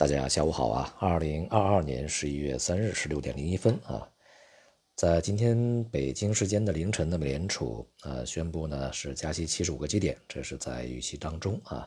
[0.00, 0.96] 大家下午好啊！
[0.98, 4.08] 二零二二年十一月三日十六点零一分啊，
[4.96, 11.86] 在今天北京时间的凌晨，的美联储啊宣布呢是加息七十五个基点，这是在预期当中啊。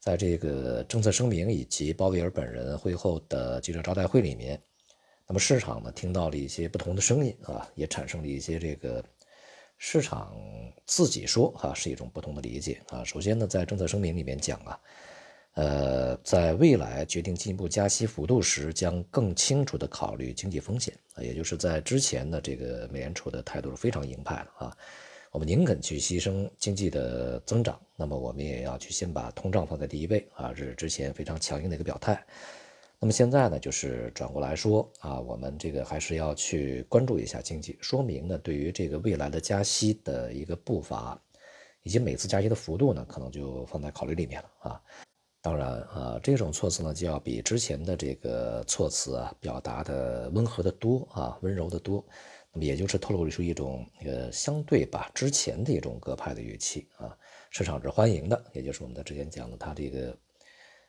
[0.00, 4.62] 在这个政策声明以及鲍威尔本人会后的记者招待会里面，
[5.26, 9.02] 那么市场呢听到了一些不同的声音啊，也产生了一些这个
[9.78, 10.36] 市场
[10.84, 13.02] 自己说哈是一种不同的理解啊。
[13.02, 14.78] 首先呢，在政策声明里面讲啊。
[15.60, 24.74] 呃，在未来决定进一步加息幅度时，将更清楚地考虑经济风险，也就是在之前的这个美联储的态度是非常鹰派的啊，
[25.30, 32.24] 我们宁肯去牺牲经济的增长，那么我们也要去先把通胀放在第一位啊，这是之前非常强硬的一个表态。
[32.98, 41.20] 那么现在呢，就是转过来说啊，我们这个还是要去关注一下经济，说明呢，对于这个未来的加息的一个步伐，
[41.82, 44.80] 以及每次加息的幅度呢，可能就放在考虑里面了啊。
[45.42, 52.04] 当然啊，这种措辞呢就要比之前的这个措辞啊表达的温和的多啊，温柔的多。
[52.52, 57.16] 那么也就是透露出一种呃相对吧之前的一种鸽派的语气啊，
[57.48, 58.44] 市场是欢迎的。
[58.52, 60.14] 也就是我们在之前讲的，它这个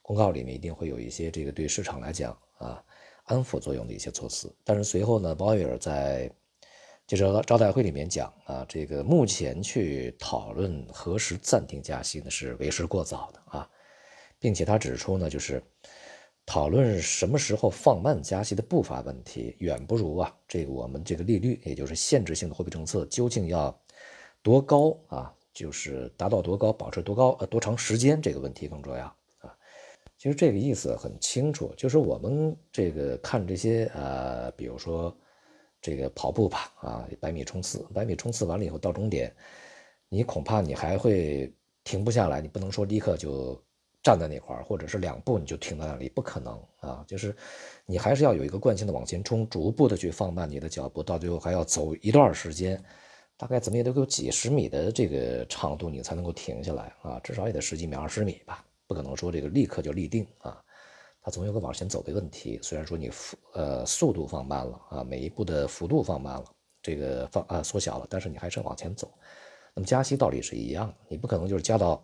[0.00, 2.82] 公告里面一定会有一些这个对市场来讲啊
[3.24, 4.50] 安抚作用的一些措辞。
[4.64, 6.30] 但是随后呢，鲍威尔在
[7.06, 13.68] 记者招待会里面讲啊，这个目前去讨论何时暂停加息呢是为时过早的啊。
[14.40, 15.62] 并且他指出呢，就是
[16.46, 23.78] 讨论什么时候放慢加息的步伐问题，远不如啊，这个我们这个利率，也就是限制性的货币政策究竟要
[24.42, 29.04] 多高啊，就是达到多高，保持多高，呃，多长时间这个问题更重要
[29.40, 29.54] 啊。
[30.16, 35.14] 其实这个意思很清楚，就是我们这个看这些呃，比如说
[35.82, 39.34] 这个跑步吧，啊，百米冲刺，百米冲刺完了以后到终点，
[40.08, 41.52] 你恐怕你还会
[41.84, 43.60] 停不下来，你不能说立刻就。
[44.02, 47.04] 站在那块儿，或者是两步你就停在那里，不可能啊！
[47.06, 47.34] 就是
[47.84, 52.82] 你还是要有一个惯性的往前冲，逐步的去放慢你的脚步，到最后还要走一段时间，
[53.36, 57.20] 大概怎么也得有几十米的这个长度，你才能够停下来啊！
[57.24, 60.62] 至少也得十几米、二十米吧，不可能说这个立刻就立定啊！
[61.20, 62.58] 它总有个往前走的问题。
[62.62, 63.10] 虽然说你
[63.52, 66.44] 呃速度放慢了啊，每一步的幅度放慢了，
[66.80, 69.10] 这个放啊缩小了，但是你还是往前走。
[69.74, 72.02] 那么加息道理是一样的，你不可能就是加到。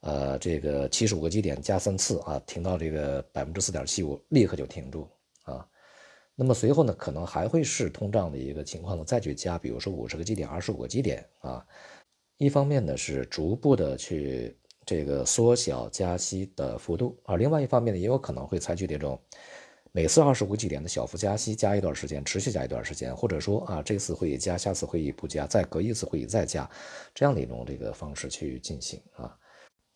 [0.00, 5.08] 呃，这个七十五个基点加三次啊，停到这个百分之四点七五，立刻就停住
[5.42, 5.66] 啊。
[6.34, 11.66] 那么随后呢，可能还会是通胀的一个情况呢，再去加，比如说五十个基点、二十五个基点啊。
[12.38, 14.56] 一方面呢是逐步的去
[14.86, 19.20] 这个缩小加息的幅度啊，另外一方面呢也有可能会采取这种
[19.92, 26.66] 每次二十五基点的小幅加息，加一段时间，持续加一段时间，或者说啊这次会议加，下次会议不加，再隔一次会议再加，
[27.14, 29.36] 这样的一种这个方式去进行啊。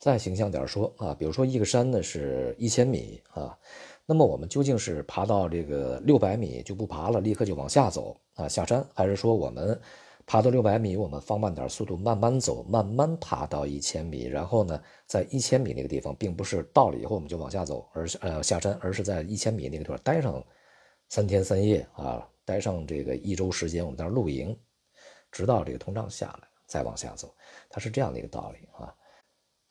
[0.05, 3.59] 再形象点说啊，比如说一个山呢是一千米啊，
[4.05, 9.81] 那么我们究竟是爬到这个六百米就不爬了，立刻就往下走啊下山，还是说我们
[10.27, 20.45] 爬到六百米，我们放慢点速度，慢慢走，慢慢爬到一千米，然后呢，在一千米那个地方，并不是到了以后我们就往下走，而呃下山，而是在一千米那个地方待上
[21.09, 24.55] 三天三夜啊，待上这个一周时间，我们在那露营，
[25.33, 27.35] 直到这个通胀下来再往下走，
[27.71, 28.94] 它是这样的一个道理啊。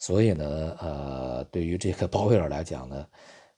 [0.06, 3.08] 所以呢，呃，对于这个鲍威尔来讲呢，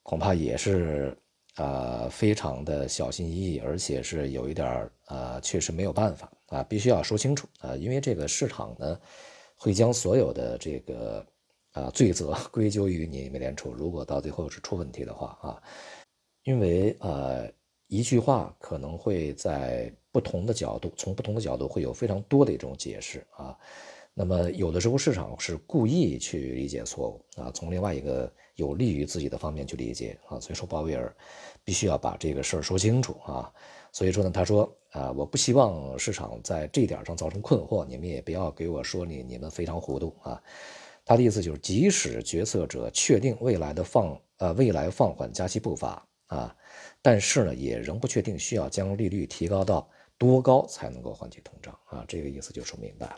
[0.04, 1.12] 恐怕也是
[1.56, 8.96] 呃非常的小心翼翼，而且是有一点儿呃，确实没有办法啊，必须要说清楚啊，因为这个市场呢
[9.56, 11.26] 会将所有的这个
[11.72, 15.60] 啊罪责 归咎于你美联储，如果到最后是出问题的话啊，
[16.44, 17.50] 因为呃
[17.88, 23.58] 一句话可能会在不同的角度，从不同的角度会有非常多的一种解释啊。
[24.18, 31.14] 那么有的时候市场是故意去理解错误啊，从另外一个有利于自己的方面去理解啊，所以说鲍威尔
[31.62, 33.52] 必须要把这个事儿说清楚啊。
[33.92, 40.42] 所以说呢，他说啊，我不希望市场在这点上造成困惑，你们也不要给我说你你们非常糊涂啊。
[41.04, 46.56] 他的意思就是，即使决策者确定未来的放呃未来放缓加息步伐啊，
[47.02, 49.86] 但是呢，也仍不确定需要将利率提高到
[50.16, 52.02] 多高才能够缓解通胀啊。
[52.08, 53.16] 这个意思就说明白了。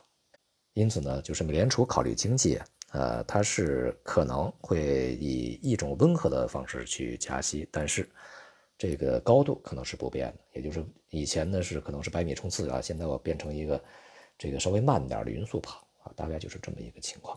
[0.78, 2.56] 因此呢，就是美联储考虑经济，
[2.92, 8.08] 呃，它是可能会以一种温和的方式去加息，但是
[8.78, 13.82] 这个高度可能是不变的，也就是以前呢是可能是百米冲刺啊，现在我变成一个
[14.38, 17.36] 这个稍微慢点的匀速跑啊，大概就是这么一个情况。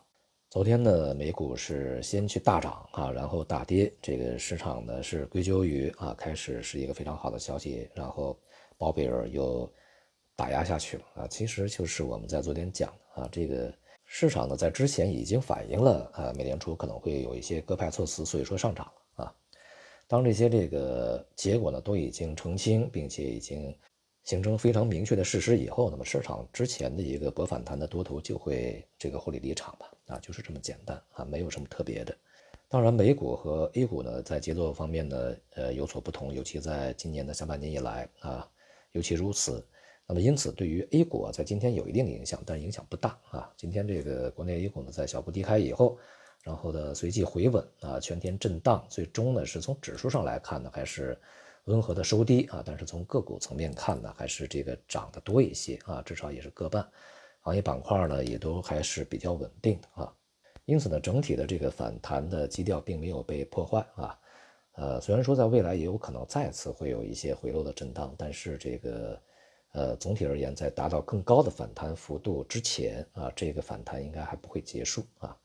[0.51, 8.39] 昨天呢，美股是先去大涨啊，然后大跌，这个市场呢是归咎于啊，开始是一个非常好的消息，然后
[8.77, 9.67] 鲍贝尔又。
[10.41, 13.71] 打压下去了啊，其实就是我们在昨天讲的啊，这个
[14.05, 19.35] 市场呢在之前已经反映了啊，美联储可能会有一些鸽派措辞，所以说上涨了啊。
[20.07, 23.71] 当这些这个结果呢都已经澄清，并且已经
[24.23, 32.17] 形成非常明确的事实以后，那么市场之前的一个博反弹的多头就会这个获利离场吧，啊，就是这么简单啊，没有什么特别的。
[32.67, 38.49] 当然，美股和 A 股呢在节奏方面呢，呃有所不同，尤其在今年的下半年以来啊，
[38.93, 39.63] 尤其如此。
[40.11, 43.49] 那么因此，对于 A 股啊在今天有一定影响，但影响不大啊。
[43.55, 45.97] 今天这个国内 A 股呢在小幅低开以后。
[46.43, 51.17] 然后呢，随即回稳啊，全天震荡，最终呢是从指数上来看呢，还是
[51.63, 52.61] 温和的收低啊。
[52.65, 56.85] 但是从个股层面看呢，还是这个涨得多一些啊，至少也是各半。
[57.39, 60.13] 行业板块呢也都还是比较稳定的啊。
[60.65, 64.19] 因此呢，整体的这个反弹的基调并没有被破坏啊。
[64.73, 69.21] 呃，虽然说在未来也有可能再次会有一些回落的震荡，但是这个
[69.73, 75.35] 呃总体而言，在达到更高的反弹幅度之前啊，这个反弹应该还不会结束啊。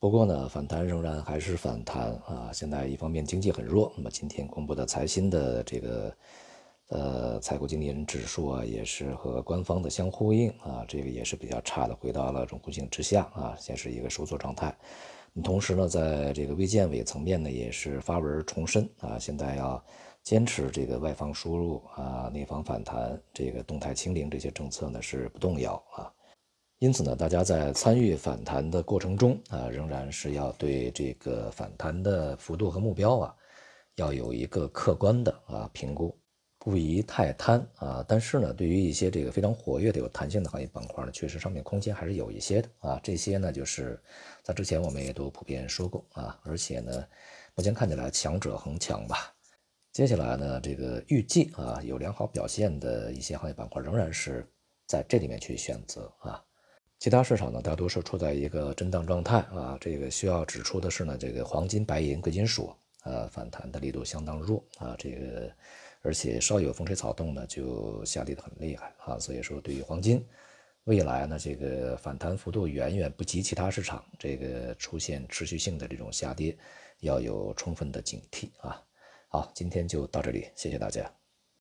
[0.00, 2.50] 不过呢，反弹仍然还是反弹啊。
[2.52, 6.16] 现在一方面经济很弱，那么今天公布的财新的这个
[6.90, 14.72] 呃采购经理人指数啊，也是和官方的相呼应啊，这个也是比较差的，回到了中弧形之下啊，显示一个收缩状态。
[15.42, 19.84] 同时呢，在这个卫健委层面呢，也是发文重申啊，现在要
[20.28, 26.12] 坚持这个外防输入啊，内防反弹，这个动态清零这些政策呢是不动摇啊。
[26.80, 33.34] 因此呢，大家在参与反弹的过程中啊，仍然是要对这个反弹的幅度和目标啊，
[33.94, 36.14] 要有一个客观的啊评估，
[36.58, 38.04] 不宜太贪啊。
[38.06, 43.00] 但是呢，对于一些这个非常活跃的、有弹性的行业板块呢，确实上面空间还是有一些的啊。
[43.02, 43.98] 这些呢，就是
[44.42, 46.38] 在之前我们也都普遍说过啊。
[46.44, 47.02] 而且呢，
[47.54, 49.34] 目前看起来强者恒强吧。
[49.98, 54.48] 接下来呢，这个预计啊，有良好表现的一些行业板块，仍然是
[54.86, 56.40] 在这里面去选择啊。
[57.00, 59.76] 其他市场呢，大多数处在一个震荡状态啊。
[59.80, 62.72] 这个需要指出的是呢，这个黄金、白银、贵金属
[63.02, 64.94] 啊，反弹的力度相当弱啊。
[64.96, 65.50] 这个
[66.02, 69.18] 而且稍有风吹草动呢，就下跌的很厉害啊。
[69.18, 70.24] 所以说，对于黄金，
[70.84, 76.56] 未来呢，这个反弹幅度远远不及其他市场，这个出现持续性的这种下跌，
[77.00, 78.80] 要有充分的警惕啊。
[79.30, 81.17] 好，今天就到这里，谢谢大家。